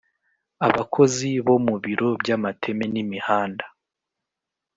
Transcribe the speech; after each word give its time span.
abakozi 0.67 1.29
bo 1.45 1.55
mubiro 1.65 2.07
byamateme 2.21 2.85
n’imihanda 2.93 3.65